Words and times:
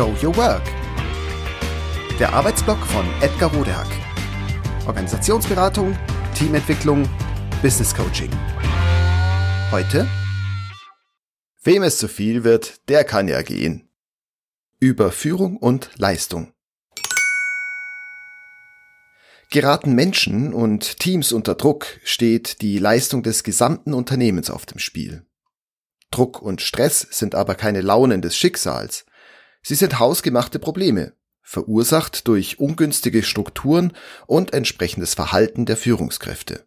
Show 0.00 0.16
Your 0.22 0.34
Work. 0.38 0.62
Der 2.18 2.32
Arbeitsblock 2.32 2.78
von 2.86 3.04
Edgar 3.20 3.52
Rodehack. 3.54 3.86
Organisationsberatung, 4.86 5.94
Teamentwicklung, 6.34 7.06
Business 7.60 7.94
Coaching. 7.94 8.30
Heute 9.70 10.08
Wem 11.64 11.82
es 11.82 11.98
zu 11.98 12.08
viel 12.08 12.44
wird, 12.44 12.88
der 12.88 13.04
kann 13.04 13.28
ja 13.28 13.42
gehen. 13.42 13.90
Über 14.78 15.12
Führung 15.12 15.58
und 15.58 15.90
Leistung. 15.98 16.54
Geraten 19.50 19.94
Menschen 19.94 20.54
und 20.54 20.98
Teams 20.98 21.30
unter 21.30 21.56
Druck, 21.56 22.00
steht 22.04 22.62
die 22.62 22.78
Leistung 22.78 23.22
des 23.22 23.44
gesamten 23.44 23.92
Unternehmens 23.92 24.48
auf 24.48 24.64
dem 24.64 24.78
Spiel. 24.78 25.26
Druck 26.10 26.40
und 26.40 26.62
Stress 26.62 27.06
sind 27.10 27.34
aber 27.34 27.54
keine 27.54 27.82
Launen 27.82 28.22
des 28.22 28.34
Schicksals. 28.34 29.04
Sie 29.62 29.74
sind 29.74 29.98
hausgemachte 29.98 30.58
Probleme, 30.58 31.14
verursacht 31.42 32.28
durch 32.28 32.58
ungünstige 32.58 33.22
Strukturen 33.22 33.92
und 34.26 34.52
entsprechendes 34.52 35.14
Verhalten 35.14 35.66
der 35.66 35.76
Führungskräfte. 35.76 36.66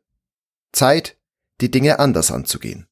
Zeit, 0.71 1.17
die 1.61 1.71
Dinge 1.71 1.99
anders 1.99 2.31
anzugehen. 2.31 2.87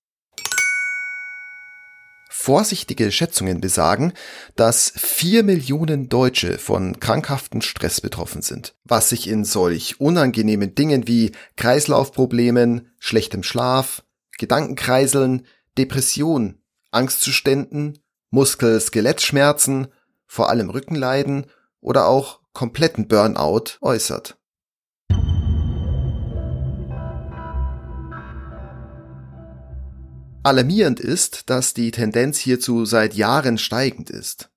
Vorsichtige 2.30 3.12
Schätzungen 3.12 3.62
besagen, 3.62 4.14
dass 4.56 4.94
vier 4.96 5.44
Millionen 5.44 6.10
Deutsche 6.10 6.58
von 6.58 7.00
krankhaften 7.00 7.62
Stress 7.62 8.02
betroffen 8.02 8.42
sind, 8.42 8.74
was 8.84 9.10
sich 9.10 9.28
in 9.28 9.46
solch 9.46 10.00
unangenehmen 10.00 10.74
Dingen 10.74 11.08
wie 11.08 11.34
Kreislaufproblemen, 11.56 12.90
schlechtem 12.98 13.44
Schlaf, 13.44 14.04
Gedankenkreiseln, 14.40 15.46
Depression, 15.78 16.64
Angstzuständen, 16.90 18.01
Muskel-Skelettschmerzen, 18.32 19.88
vor 20.26 20.50
allem 20.50 20.70
Rückenleiden 20.70 21.46
oder 21.82 22.08
auch 22.08 22.40
kompletten 22.54 23.08
Burnout 23.08 23.78
äußert. 23.82 24.38
Alarmierend 30.44 31.00
ist, 31.00 31.52
dass 31.52 31.76
die 31.76 31.92
Tendenz 31.92 32.40
hierzu 32.40 32.86
seit 32.86 33.14
Jahren 33.14 33.60
steigend 33.60 34.10
ist. 34.10 34.50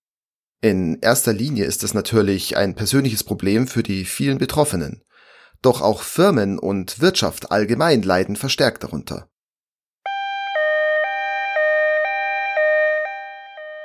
In 0.63 0.99
erster 1.03 1.35
Linie 1.35 1.67
ist 1.67 1.85
es 1.85 1.93
natürlich 1.93 2.57
ein 2.57 2.75
persönliches 2.75 3.23
Problem 3.23 3.67
für 3.67 3.83
die 3.83 4.07
vielen 4.07 4.39
Betroffenen. 4.39 5.05
Doch 5.61 5.83
auch 5.83 6.01
Firmen 6.01 6.59
und 6.59 7.01
Wirtschaft 7.01 7.53
allgemein 7.53 8.03
leiden 8.03 8.37
verstärkt 8.37 8.83
darunter. 8.83 9.29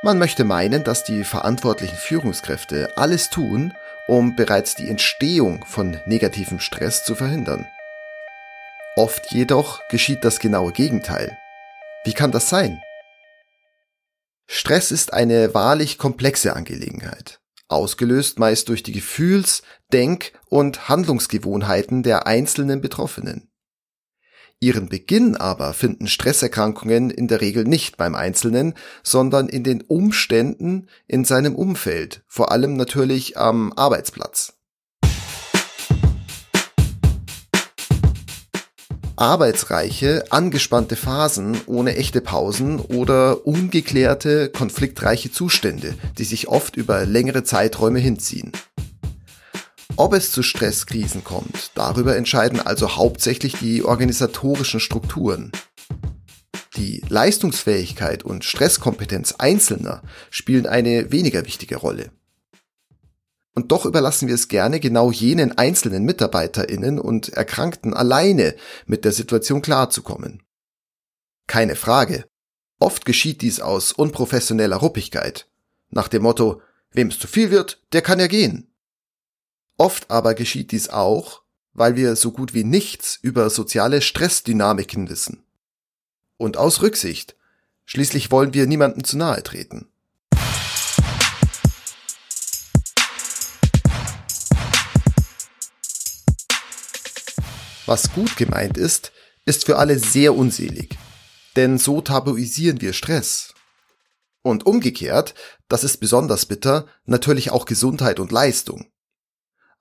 Man 0.02 0.18
möchte 0.18 0.46
meinen, 0.46 0.86
dass 0.86 1.04
die 1.04 1.26
verantwortlichen 1.26 1.98
Führungskräfte 1.98 2.98
alles 2.98 3.30
tun, 3.30 3.74
um 4.08 4.34
bereits 4.34 4.76
die 4.76 4.90
Entstehung 4.90 5.66
von 5.66 6.00
negativem 6.06 6.62
Stress 6.62 7.04
zu 7.04 7.16
verhindern. 7.16 7.68
Oft 8.96 9.34
jedoch 9.34 9.82
geschieht 9.90 10.24
das 10.24 10.40
genaue 10.40 10.72
Gegenteil. 10.72 11.38
Wie 12.06 12.14
kann 12.14 12.32
das 12.32 12.48
sein? 12.48 12.82
Stress 14.48 14.92
ist 14.92 15.12
eine 15.12 15.54
wahrlich 15.54 15.98
komplexe 15.98 16.56
Angelegenheit, 16.56 17.42
ausgelöst 17.68 18.40
meist 18.40 18.70
durch 18.70 18.84
die 18.84 18.94
Gefühls-, 18.94 19.64
Denk- 19.92 20.32
und 20.48 20.88
Handlungsgewohnheiten 20.88 22.04
der 22.04 22.26
einzelnen 22.26 22.80
Betroffenen. 22.80 23.49
Ihren 24.62 24.90
Beginn 24.90 25.38
aber 25.38 25.72
finden 25.74 26.08
Stresserkrankungen 26.08 27.12
in 27.12 27.30
der 27.30 27.40
Regel 27.40 27.64
nicht 27.64 27.96
beim 27.96 28.14
Einzelnen, 28.14 28.74
sondern 29.04 29.48
in 29.48 29.64
den 29.64 29.82
Umständen 29.82 30.88
in 31.08 31.24
seinem 31.24 31.56
Umfeld, 31.56 32.24
vor 32.28 32.52
allem 32.52 32.76
natürlich 32.76 33.38
am 33.38 33.72
Arbeitsplatz. 33.72 34.54
Arbeitsreiche, 39.16 40.26
angespannte 40.30 40.98
Phasen 40.98 41.60
ohne 41.66 41.96
echte 41.96 42.20
Pausen 42.20 42.80
oder 42.80 43.46
ungeklärte, 43.48 44.50
konfliktreiche 44.50 45.32
Zustände, 45.32 45.94
die 46.18 46.24
sich 46.26 46.50
oft 46.50 46.76
über 46.76 47.06
längere 47.06 47.44
Zeiträume 47.44 48.00
hinziehen. 48.00 48.52
Ob 50.00 50.14
es 50.14 50.32
zu 50.32 50.44
Stresskrisen 50.44 51.26
kommt, 51.26 51.72
darüber 51.76 52.16
entscheiden 52.16 52.62
also 52.62 52.96
hauptsächlich 52.96 53.58
die 53.58 53.84
organisatorischen 53.84 54.80
Strukturen. 54.80 55.52
Die 56.78 57.04
Leistungsfähigkeit 57.10 58.24
und 58.24 58.46
Stresskompetenz 58.46 59.34
Einzelner 59.40 60.02
spielen 60.30 60.68
eine 60.68 61.12
weniger 61.12 61.46
wichtige 61.46 61.76
Rolle. 61.76 62.12
Und 63.54 63.74
doch 63.74 63.86
überlassen 63.86 64.30
wir 64.30 64.36
es 64.36 64.48
gerne 64.48 64.80
genau 64.80 65.12
jenen 65.12 65.58
einzelnen 65.58 66.06
Mitarbeiterinnen 66.06 66.98
und 66.98 67.28
Erkrankten 67.34 67.94
alleine 67.94 68.56
mit 68.86 69.04
der 69.04 69.12
Situation 69.12 69.62
klarzukommen. 69.62 70.44
Keine 71.46 71.76
Frage. 71.76 72.24
Oft 72.80 73.04
geschieht 73.04 73.42
dies 73.42 73.60
aus 73.60 73.92
unprofessioneller 73.92 74.78
Ruppigkeit. 74.78 75.50
Nach 75.90 76.08
dem 76.08 76.24
Motto, 76.24 76.62
wem 76.94 77.10
es 77.10 77.20
zu 77.20 77.28
viel 77.28 77.52
wird, 77.52 77.84
der 77.92 78.02
kann 78.02 78.22
ja 78.22 78.28
gehen. 78.28 78.69
Oft 79.80 80.12
aber 80.12 80.34
geschieht 80.34 80.74
dies 80.74 80.90
auch, 80.90 81.42
weil 81.72 81.96
wir 81.96 82.18
so 82.18 82.34
gut 82.34 82.54
wie 82.54 82.66
nichts 82.66 83.18
über 83.22 83.50
soziale 83.50 84.02
Stressdynamiken 84.02 85.10
wissen. 85.10 85.46
Und 86.36 86.58
aus 86.58 86.82
Rücksicht. 86.82 87.38
Schließlich 87.86 88.30
wollen 88.30 88.54
wir 88.54 88.68
niemandem 88.68 89.06
zu 89.06 89.18
nahe 89.18 89.42
treten. 89.42 89.88
Was 97.86 98.12
gut 98.12 98.36
gemeint 98.36 98.76
ist, 98.78 99.14
ist 99.46 99.66
für 99.66 99.78
alle 99.78 99.98
sehr 99.98 100.36
unselig. 100.36 100.98
Denn 101.56 101.78
so 101.78 102.02
tabuisieren 102.02 102.82
wir 102.82 102.92
Stress. 102.92 103.54
Und 104.42 104.66
umgekehrt, 104.66 105.36
das 105.70 105.86
ist 105.86 106.02
besonders 106.02 106.46
bitter, 106.48 106.86
natürlich 107.06 107.52
auch 107.52 107.64
Gesundheit 107.64 108.20
und 108.20 108.34
Leistung. 108.34 108.92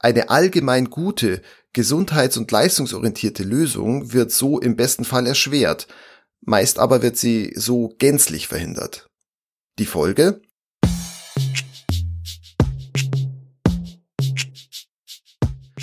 Eine 0.00 0.30
allgemein 0.30 0.90
gute, 0.90 1.42
gesundheits- 1.72 2.36
und 2.36 2.50
leistungsorientierte 2.52 3.42
Lösung 3.42 4.12
wird 4.12 4.30
so 4.30 4.60
im 4.60 4.76
besten 4.76 5.04
Fall 5.04 5.26
erschwert, 5.26 5.88
meist 6.40 6.78
aber 6.78 7.02
wird 7.02 7.16
sie 7.16 7.52
so 7.56 7.88
gänzlich 7.98 8.46
verhindert. 8.46 9.08
Die 9.80 9.86
Folge? 9.86 10.40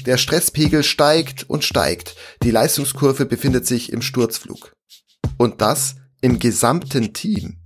Der 0.06 0.18
Stresspegel 0.18 0.84
steigt 0.84 1.50
und 1.50 1.66
steigt, 1.66 2.16
die 2.42 2.52
Leistungskurve 2.52 3.26
befindet 3.26 3.68
sich 3.68 3.92
im 3.92 4.02
Sturzflug. 4.02 4.72
Und 5.38 5.59
das 5.59 5.96
im 6.22 6.40
gesamten 6.40 7.12
Team. 7.12 7.58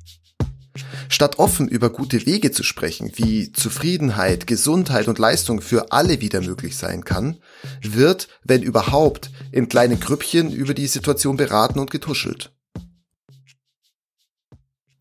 Statt 1.12 1.40
offen 1.40 1.68
über 1.68 1.90
gute 1.90 2.28
Wege 2.28 2.52
zu 2.52 2.62
sprechen, 2.62 3.12
wie 3.16 3.52
Zufriedenheit, 3.52 4.46
Gesundheit 4.46 5.08
und 5.08 5.18
Leistung 5.18 5.60
für 5.60 5.92
alle 5.92 6.22
wieder 6.22 6.40
möglich 6.42 6.78
sein 6.78 7.04
kann, 7.04 7.38
wird, 7.82 8.28
wenn 8.44 8.62
überhaupt, 8.62 9.32
in 9.52 9.68
kleinen 9.68 10.00
Grüppchen 10.00 10.52
über 10.54 10.76
die 10.76 10.86
Situation 10.86 11.36
beraten 11.36 11.80
und 11.80 11.90
getuschelt. 11.90 12.52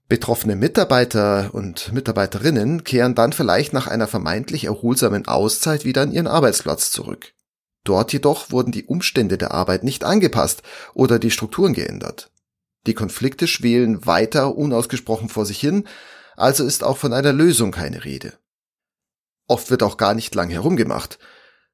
Betroffene 0.09 0.57
Mitarbeiter 0.57 1.51
und 1.53 1.93
Mitarbeiterinnen 1.93 2.85
kehren 2.85 3.15
dann 3.15 3.35
vielleicht 3.35 3.75
nach 3.75 3.87
einer 3.87 4.07
vermeintlich 4.07 4.65
erholsamen 4.65 5.29
Auszeit 5.29 5.85
wieder 5.85 6.01
an 6.01 6.13
ihren 6.13 6.27
Arbeitsplatz 6.27 6.91
zurück. 6.91 7.35
Dort 7.85 8.15
jedoch 8.15 8.51
wurden 8.51 8.73
die 8.73 8.87
Umstände 8.87 9.37
der 9.37 9.53
Arbeit 9.53 9.85
nicht 9.85 10.05
angepasst 10.05 10.63
oder 10.95 11.19
die 11.19 11.31
Strukturen 11.31 11.75
geändert. 11.75 12.31
Die 12.87 12.95
Konflikte 12.95 13.47
schwelen 13.47 14.07
weiter 14.07 14.57
unausgesprochen 14.57 15.29
vor 15.29 15.45
sich 15.45 15.61
hin, 15.61 15.87
also 16.37 16.65
ist 16.65 16.85
auch 16.85 16.97
von 16.97 17.13
einer 17.13 17.33
Lösung 17.33 17.71
keine 17.71 18.05
Rede. 18.05 18.39
Oft 19.47 19.71
wird 19.71 19.83
auch 19.83 19.97
gar 19.97 20.15
nicht 20.15 20.35
lang 20.35 20.51
herumgemacht. 20.51 21.19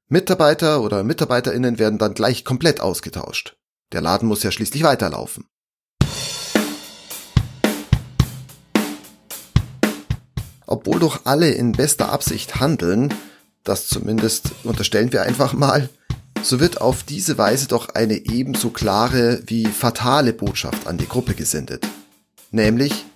Mitarbeiter 0.09 0.81
oder 0.81 1.03
Mitarbeiterinnen 1.03 1.79
werden 1.79 1.99
dann 1.99 2.15
gleich 2.15 2.45
komplett 2.45 2.81
ausgetauscht. 2.81 3.57
Der 3.93 4.01
Laden 4.01 4.29
muss 4.29 4.43
ja 4.43 4.51
schließlich 4.51 4.83
weiterlaufen. 4.83 5.47
Obwohl 10.67 10.99
doch 10.99 11.27
alle 11.27 11.51
in 11.51 11.73
bester 11.73 12.11
Absicht 12.11 12.57
handeln, 12.61 13.13
das 13.65 13.87
zumindest 13.87 14.53
unterstellen 14.65 15.13
wir 15.13 15.23
einfach 15.23 15.53
mal, 15.53 15.89
so 16.45 16.61
wird 16.61 16.81
auf 16.83 17.03
diese 17.03 17.39
Weise 17.39 17.69
doch 17.69 17.89
eine 17.91 18.17
ebenso 18.27 18.69
klare 18.71 19.43
wie 19.47 19.65
fatale 19.65 20.35
Botschaft 20.35 20.87
an 20.87 20.99
die 20.99 21.09
Gruppe 21.09 21.35
gesendet. 21.35 21.87
Nämlich, 22.51 23.07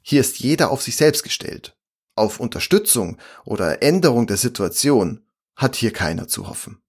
hier 0.00 0.22
ist 0.22 0.40
jeder 0.40 0.70
auf 0.70 0.82
sich 0.82 0.96
selbst 0.96 1.22
gestellt. 1.22 1.76
Auf 2.16 2.40
Unterstützung 2.40 3.18
oder 3.44 3.82
Änderung 3.82 4.26
der 4.26 4.38
Situation 4.38 5.22
hat 5.54 5.76
hier 5.76 5.92
keiner 5.92 6.28
zu 6.28 6.48
hoffen. 6.48 6.80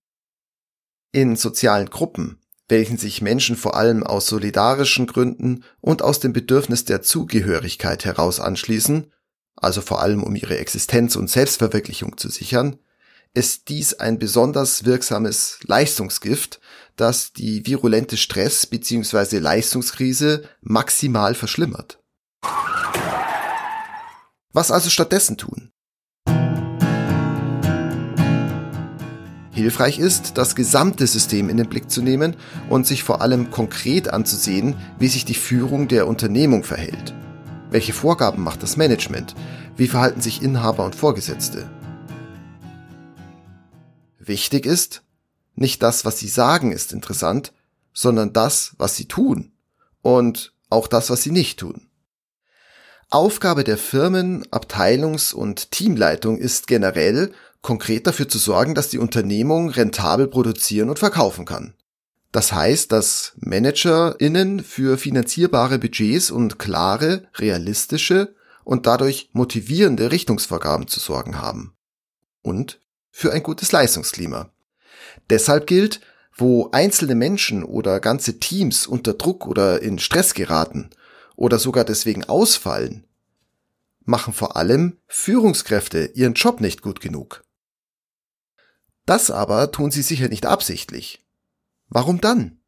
In 1.12 1.36
sozialen 1.36 1.90
Gruppen, 1.90 2.40
welchen 2.70 2.98
sich 2.98 3.22
Menschen 3.22 3.58
vor 3.58 3.76
allem 3.76 4.04
aus 4.04 4.28
solidarischen 4.28 5.06
Gründen 5.06 5.66
und 5.82 6.02
aus 6.02 6.22
dem 6.22 6.32
Bedürfnis 6.32 6.86
der 6.86 7.02
Zugehörigkeit 7.02 8.06
heraus 8.06 8.40
anschließen, 8.40 9.12
also 9.58 9.82
vor 9.82 10.02
allem 10.02 10.24
um 10.24 10.36
ihre 10.36 10.58
Existenz 10.58 11.18
und 11.18 11.30
Selbstverwirklichung 11.30 12.18
zu 12.18 12.30
sichern, 12.30 12.80
ist 13.34 13.70
dies 13.70 13.94
ein 13.94 14.20
besonders 14.20 14.86
wirksames 14.86 15.60
Leistungsgift, 15.64 16.60
das 16.96 17.32
die 17.32 17.66
virulente 17.66 18.18
Stress- 18.18 18.66
bzw. 18.66 19.40
Leistungskrise 19.40 20.44
maximal 20.62 21.34
verschlimmert. 21.34 22.00
Was 24.54 24.70
also 24.70 24.90
stattdessen 24.90 25.38
tun? 25.38 25.72
Hilfreich 29.54 30.00
ist, 30.00 30.38
das 30.38 30.56
gesamte 30.56 31.08
System 31.08 31.50
in 31.50 31.58
den 31.58 31.70
Blick 31.70 31.90
zu 31.90 32.02
nehmen 32.02 32.36
und 32.70 32.88
sich 32.88 33.04
vor 33.04 33.22
allem 33.22 33.52
konkret 33.52 34.10
anzusehen, 34.10 34.76
wie 34.98 35.08
sich 35.08 35.24
die 35.24 35.36
Führung 35.36 35.88
der 35.88 36.08
Unternehmung 36.08 36.64
verhält. 36.64 37.14
Welche 37.70 37.94
Vorgaben 37.94 38.44
macht 38.44 38.64
das 38.64 38.76
Management? 38.76 39.36
Wie 39.78 39.88
verhalten 39.88 40.20
sich 40.20 40.42
Inhaber 40.42 40.84
und 40.84 40.96
Vorgesetzte? 40.96 41.70
Wichtig 44.24 44.68
ist, 44.68 45.02
nicht 45.56 45.82
das, 45.82 46.06
was 46.06 46.20
sie 46.20 46.28
sagen, 46.28 46.72
ist 46.72 46.94
interessant, 46.94 47.54
sondern 47.92 48.34
das, 48.34 48.76
was 48.78 48.96
sie 48.96 49.06
tun 49.06 49.52
und 50.04 50.54
auch 50.70 50.88
das, 50.88 51.10
was 51.10 51.24
sie 51.24 51.32
nicht 51.32 51.60
tun. 51.60 51.88
Aufgabe 53.10 53.64
der 53.64 53.80
Firmen, 53.80 54.46
Abteilungs- 54.52 55.34
und 55.34 55.72
Teamleitung 55.72 56.38
ist 56.38 56.68
generell, 56.68 57.34
konkret 57.62 58.06
dafür 58.06 58.30
zu 58.30 58.38
sorgen, 58.38 58.76
dass 58.76 58.90
die 58.90 59.00
Unternehmung 59.00 59.70
rentabel 59.70 60.28
produzieren 60.28 60.90
und 60.90 61.00
verkaufen 61.00 61.46
kann. 61.46 61.74
Das 62.32 62.54
heißt, 62.54 62.92
dass 62.92 63.34
ManagerInnen 63.38 64.64
für 64.64 65.00
finanzierbare 65.00 65.80
Budgets 65.80 66.30
und 66.30 66.60
klare, 66.60 67.28
realistische 67.36 68.36
und 68.64 68.86
dadurch 68.86 69.30
motivierende 69.34 70.12
Richtungsvorgaben 70.12 70.88
zu 70.88 71.00
sorgen 71.00 71.42
haben. 71.42 71.74
Und 72.44 72.81
für 73.12 73.32
ein 73.32 73.44
gutes 73.44 73.72
Leistungsklima. 73.72 74.50
Deshalb 75.30 75.68
gilt, 75.68 76.02
wo 76.36 76.70
einzelne 76.72 77.16
Menschen 77.16 77.64
oder 77.64 78.00
ganze 78.00 78.40
Teams 78.40 78.88
unter 78.88 79.14
Druck 79.14 79.46
oder 79.46 79.82
in 79.82 80.00
Stress 80.00 80.34
geraten 80.34 80.90
oder 81.36 81.60
sogar 81.60 81.84
deswegen 81.84 82.24
ausfallen, 82.24 83.06
machen 84.04 84.34
vor 84.34 84.56
allem 84.56 84.98
Führungskräfte 85.08 86.12
ihren 86.14 86.34
Job 86.34 86.62
nicht 86.62 86.82
gut 86.82 87.02
genug. 87.02 87.44
Das 89.06 89.32
aber 89.32 89.72
tun 89.72 89.92
sie 89.92 90.02
sicher 90.02 90.30
nicht 90.30 90.46
absichtlich. 90.46 91.26
Warum 91.90 92.22
dann? 92.22 92.61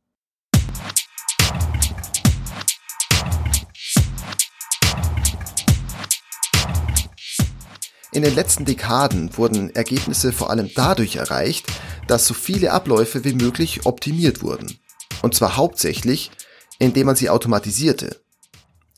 In 8.14 8.22
den 8.22 8.36
letzten 8.36 8.64
Dekaden 8.64 9.36
wurden 9.38 9.76
Ergebnisse 9.76 10.34
vor 10.34 10.52
allem 10.52 10.70
dadurch 10.76 11.16
erreicht, 11.16 11.66
dass 12.08 12.28
so 12.28 12.36
viele 12.36 12.72
Abläufe 12.72 13.24
wie 13.24 13.34
möglich 13.34 13.88
optimiert 13.88 14.44
wurden. 14.44 14.78
Und 15.24 15.34
zwar 15.34 15.58
hauptsächlich, 15.58 16.30
indem 16.78 17.08
man 17.08 17.16
sie 17.16 17.32
automatisierte. 17.32 18.22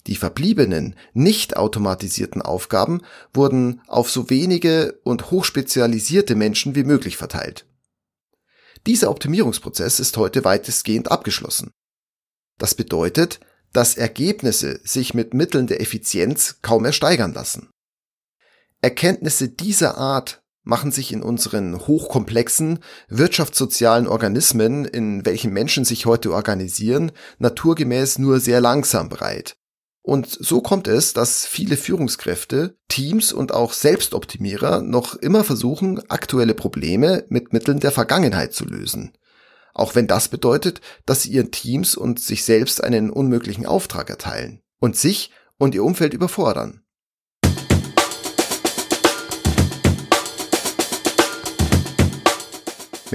Die 0.08 0.18
verbliebenen, 0.18 0.96
nicht 1.14 1.56
automatisierten 1.56 2.42
Aufgaben 2.42 3.02
wurden 3.34 3.82
auf 3.88 4.12
so 4.12 4.30
wenige 4.30 5.00
und 5.04 5.32
hochspezialisierte 5.32 6.36
Menschen 6.36 6.76
wie 6.76 6.84
möglich 6.84 7.16
verteilt. 7.16 7.66
Dieser 8.86 9.10
Optimierungsprozess 9.10 10.02
ist 10.02 10.18
heute 10.18 10.44
weitestgehend 10.44 11.10
abgeschlossen. 11.10 11.72
Das 12.58 12.76
bedeutet, 12.76 13.40
dass 13.72 13.96
Ergebnisse 13.96 14.82
sich 14.84 15.14
mit 15.14 15.34
Mitteln 15.34 15.68
der 15.68 15.80
Effizienz 15.80 16.58
kaum 16.62 16.84
mehr 16.84 16.94
steigern 16.94 17.34
lassen. 17.34 17.70
Erkenntnisse 18.82 19.50
dieser 19.50 19.98
Art 19.98 20.44
machen 20.64 20.92
sich 20.92 21.14
in 21.14 21.22
unseren 21.22 21.88
hochkomplexen 21.88 22.80
wirtschaftssozialen 23.08 24.08
Organismen, 24.08 24.86
in 24.86 25.26
welchen 25.26 25.54
Menschen 25.54 25.86
sich 25.86 26.06
heute 26.06 26.34
organisieren, 26.34 27.12
naturgemäß 27.38 28.18
nur 28.18 28.40
sehr 28.40 28.62
langsam 28.62 29.10
breit. 29.10 29.58
Und 30.02 30.28
so 30.30 30.62
kommt 30.62 30.88
es, 30.88 31.14
dass 31.14 31.48
viele 31.48 31.78
Führungskräfte, 31.78 32.78
Teams 32.90 33.34
und 33.34 33.54
auch 33.54 33.74
Selbstoptimierer 33.74 34.82
noch 34.82 35.16
immer 35.16 35.44
versuchen, 35.44 36.00
aktuelle 36.10 36.54
Probleme 36.54 37.26
mit 37.30 37.54
Mitteln 37.54 37.80
der 37.80 37.92
Vergangenheit 37.92 38.54
zu 38.54 38.66
lösen. 38.66 39.14
Auch 39.74 39.96
wenn 39.96 40.06
das 40.06 40.30
bedeutet, 40.30 40.80
dass 41.08 41.24
sie 41.24 41.32
ihren 41.32 41.52
Teams 41.52 41.96
und 41.96 42.20
sich 42.20 42.44
selbst 42.44 42.84
einen 42.84 43.10
unmöglichen 43.10 43.66
Auftrag 43.66 44.12
erteilen 44.12 44.62
und 44.80 44.96
sich 44.96 45.32
und 45.58 45.74
ihr 45.74 45.84
Umfeld 45.84 46.14
überfordern. 46.14 46.85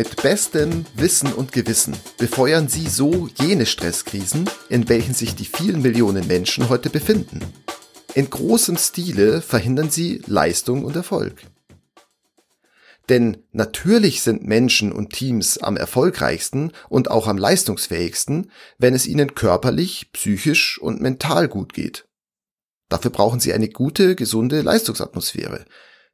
Mit 0.00 0.16
bestem 0.22 0.86
Wissen 0.94 1.30
und 1.30 1.52
Gewissen 1.52 1.94
befeuern 2.16 2.68
sie 2.68 2.88
so 2.88 3.28
jene 3.38 3.66
Stresskrisen, 3.66 4.48
in 4.70 4.88
welchen 4.88 5.12
sich 5.12 5.34
die 5.34 5.44
vielen 5.44 5.82
Millionen 5.82 6.26
Menschen 6.26 6.70
heute 6.70 6.88
befinden. 6.88 7.40
In 8.14 8.30
großem 8.30 8.78
Stile 8.78 9.42
verhindern 9.42 9.90
sie 9.90 10.22
Leistung 10.26 10.86
und 10.86 10.96
Erfolg. 10.96 11.42
Denn 13.10 13.44
natürlich 13.52 14.22
sind 14.22 14.42
Menschen 14.42 14.90
und 14.90 15.12
Teams 15.12 15.58
am 15.58 15.76
erfolgreichsten 15.76 16.72
und 16.88 17.10
auch 17.10 17.26
am 17.26 17.36
leistungsfähigsten, 17.36 18.50
wenn 18.78 18.94
es 18.94 19.06
ihnen 19.06 19.34
körperlich, 19.34 20.12
psychisch 20.14 20.80
und 20.80 21.02
mental 21.02 21.46
gut 21.46 21.74
geht. 21.74 22.08
Dafür 22.88 23.10
brauchen 23.10 23.38
sie 23.38 23.52
eine 23.52 23.68
gute, 23.68 24.16
gesunde 24.16 24.62
Leistungsatmosphäre, 24.62 25.66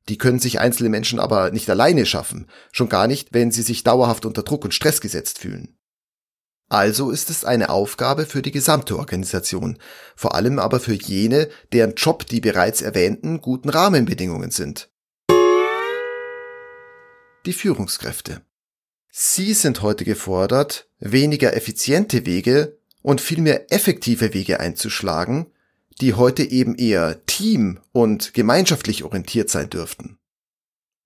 die 0.08 0.19
können 0.19 0.38
sich 0.38 0.61
einzelne 0.61 0.88
Menschen 0.88 1.19
aber 1.19 1.50
nicht 1.50 1.69
alleine 1.69 2.06
schaffen, 2.06 2.47
schon 2.73 2.88
gar 2.88 3.06
nicht, 3.06 3.32
wenn 3.32 3.50
sie 3.50 3.62
sich 3.62 3.82
dauerhaft 3.85 4.25
unter 4.25 4.43
Druck 4.43 4.64
und 4.64 4.75
Stress 4.75 5.00
gesetzt 5.00 5.38
fühlen. 5.38 5.76
Also 6.69 7.11
ist 7.11 7.31
es 7.31 7.44
eine 7.44 7.70
Aufgabe 7.70 8.26
für 8.26 8.43
die 8.43 8.50
gesamte 8.50 8.99
Organisation, 8.99 9.79
vor 10.17 10.35
allem 10.35 10.58
aber 10.58 10.81
für 10.81 10.94
jene, 10.94 11.49
deren 11.73 11.94
Job 11.94 12.26
die 12.26 12.41
bereits 12.41 12.82
erwähnten 12.82 13.41
guten 13.41 13.69
Rahmenbedingungen 13.69 14.50
sind. 14.50 14.91
Die 17.47 17.52
Führungskräfte. 17.52 18.43
Sie 19.12 19.55
sind 19.55 19.82
heute 19.82 20.05
gefordert, 20.05 20.88
weniger 20.99 21.55
effiziente 21.55 22.26
Wege 22.26 22.76
und 23.00 23.20
vielmehr 23.20 23.73
effektive 23.73 24.35
Wege 24.35 24.59
einzuschlagen, 24.59 25.47
die 26.00 26.14
heute 26.14 26.42
eben 26.42 26.75
eher 26.75 27.25
team- 27.37 27.81
und 27.93 28.33
gemeinschaftlich 28.33 29.05
orientiert 29.05 29.50
sein 29.50 29.69
dürften. 29.69 30.19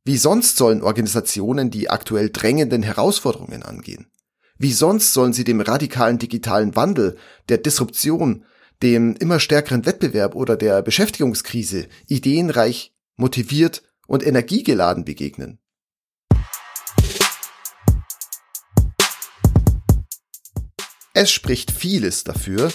Wie 0.05 0.17
sonst 0.17 0.57
sollen 0.57 0.81
Organisationen 0.81 1.71
die 1.71 1.91
aktuell 1.91 2.31
drängenden 2.31 2.85
Herausforderungen 2.85 3.65
angehen? 3.65 4.07
Wie 4.57 4.73
sonst 4.73 5.13
sollen 5.13 5.33
sie 5.33 5.43
dem 5.43 5.61
radikalen 5.61 6.19
digitalen 6.19 6.77
Wandel, 6.77 7.17
der 7.49 7.59
Disruption, 7.59 8.45
dem 8.81 9.17
immer 9.17 9.41
stärkeren 9.41 9.87
Wettbewerb 9.87 10.37
oder 10.37 10.57
der 10.57 10.83
Beschäftigungskrise 10.83 11.89
ideenreich, 12.07 12.95
motiviert 13.17 13.83
und 14.07 14.25
energiegeladen 14.25 15.05
begegnen? 15.05 15.59
Es 21.13 21.33
spricht 21.33 21.73
vieles 21.73 22.23
dafür, 22.23 22.71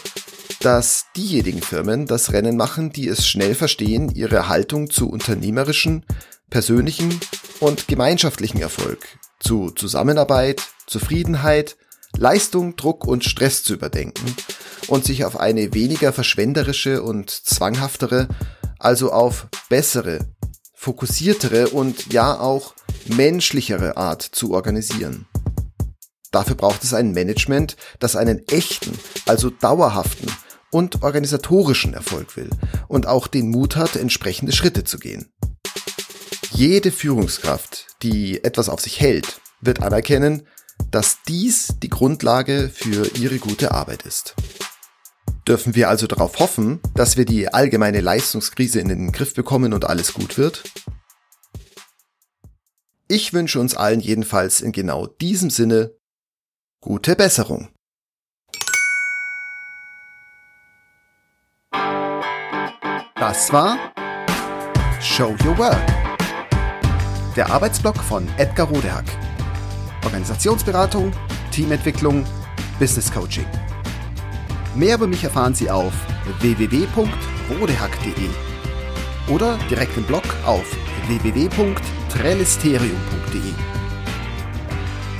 dass 0.61 1.05
diejenigen 1.15 1.61
Firmen 1.61 2.05
das 2.07 2.33
Rennen 2.33 2.57
machen, 2.57 2.91
die 2.91 3.07
es 3.07 3.27
schnell 3.27 3.55
verstehen, 3.55 4.09
ihre 4.09 4.47
Haltung 4.47 4.89
zu 4.89 5.09
unternehmerischen, 5.09 6.05
persönlichen 6.49 7.19
und 7.59 7.87
gemeinschaftlichen 7.87 8.61
Erfolg, 8.61 9.05
zu 9.39 9.71
Zusammenarbeit, 9.71 10.61
Zufriedenheit, 10.87 11.77
Leistung, 12.17 12.75
Druck 12.75 13.05
und 13.05 13.25
Stress 13.25 13.63
zu 13.63 13.73
überdenken 13.73 14.35
und 14.87 15.05
sich 15.05 15.25
auf 15.25 15.39
eine 15.39 15.73
weniger 15.73 16.13
verschwenderische 16.13 17.01
und 17.03 17.29
zwanghaftere, 17.29 18.27
also 18.79 19.11
auf 19.11 19.47
bessere, 19.69 20.19
fokussiertere 20.73 21.69
und 21.69 22.13
ja 22.13 22.39
auch 22.39 22.73
menschlichere 23.07 23.97
Art 23.97 24.21
zu 24.21 24.53
organisieren. 24.53 25.27
Dafür 26.35 26.57
braucht 26.57 26.83
es 26.83 26.93
ein 26.93 27.13
Management, 27.13 27.77
das 27.99 28.17
einen 28.17 28.45
echten, 28.49 28.91
also 29.25 29.49
dauerhaften 29.49 30.29
und 30.69 31.01
organisatorischen 31.01 31.93
Erfolg 31.93 32.35
will 32.35 32.49
und 32.89 33.07
auch 33.07 33.27
den 33.27 33.51
Mut 33.51 33.77
hat, 33.77 33.95
entsprechende 33.95 34.51
Schritte 34.51 34.83
zu 34.83 34.99
gehen. 34.99 35.31
Jede 36.51 36.91
Führungskraft, 36.91 37.87
die 38.03 38.43
etwas 38.43 38.67
auf 38.67 38.81
sich 38.81 38.99
hält, 38.99 39.39
wird 39.61 39.81
anerkennen, 39.81 40.45
dass 40.91 41.19
dies 41.25 41.75
die 41.81 41.89
Grundlage 41.89 42.69
für 42.69 43.07
ihre 43.17 43.37
gute 43.37 43.71
Arbeit 43.71 44.03
ist. 44.03 44.35
Dürfen 45.47 45.73
wir 45.73 45.87
also 45.87 46.05
darauf 46.05 46.39
hoffen, 46.39 46.81
dass 46.95 47.15
wir 47.15 47.23
die 47.23 47.53
allgemeine 47.53 48.01
Leistungskrise 48.01 48.81
in 48.81 48.89
den 48.89 49.13
Griff 49.13 49.35
bekommen 49.35 49.71
und 49.71 49.85
alles 49.85 50.13
gut 50.13 50.37
wird? 50.37 50.63
Ich 53.07 53.31
wünsche 53.31 53.61
uns 53.61 53.77
allen 53.77 54.01
jedenfalls 54.01 54.59
in 54.59 54.73
genau 54.73 55.07
diesem 55.07 55.49
Sinne 55.49 55.94
gute 56.85 57.15
Besserung. 57.15 57.69
Das 63.15 63.51
war 63.51 63.79
Show 65.01 65.35
Your 65.43 65.57
Work. 65.57 65.81
Der 67.35 67.49
Arbeitsblock 67.49 67.97
von 67.97 68.27
Edgar 68.37 68.67
Rodehack. 68.67 69.05
Organisationsberatung, 70.03 71.11
Teamentwicklung, 71.51 72.23
Business 72.77 73.11
Coaching. 73.11 73.47
Mehr 74.75 74.93
über 74.95 75.07
mich 75.07 75.23
erfahren 75.23 75.55
Sie 75.55 75.71
auf 75.71 75.93
www.rodehack.de 76.39 78.29
oder 79.33 79.57
direkt 79.71 79.97
im 79.97 80.03
Blog 80.03 80.23
auf 80.45 80.71
www.trellisterium.de. 81.07 83.53